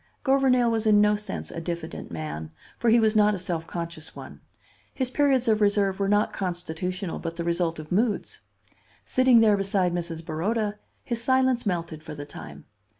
Gouvernail 0.23 0.71
was 0.71 0.87
in 0.87 0.99
no 0.99 1.15
sense 1.15 1.51
a 1.51 1.61
diffident 1.61 2.09
man, 2.11 2.49
for 2.79 2.89
he 2.89 2.99
was 2.99 3.15
not 3.15 3.35
a 3.35 3.37
self 3.37 3.67
conscious 3.67 4.15
one. 4.15 4.41
His 4.95 5.11
periods 5.11 5.47
of 5.47 5.61
reserve 5.61 5.99
were 5.99 6.09
not 6.09 6.33
constitutional, 6.33 7.19
but 7.19 7.35
the 7.35 7.43
result 7.43 7.77
of 7.77 7.91
moods. 7.91 8.41
Sitting 9.05 9.41
there 9.41 9.57
beside 9.57 9.93
Mrs. 9.93 10.25
Baroda, 10.25 10.79
his 11.03 11.21
silence 11.21 11.67
melted 11.67 12.01
for 12.01 12.15
the 12.15 12.25
time. 12.25 12.65